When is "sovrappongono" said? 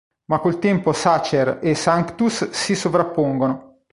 2.73-3.81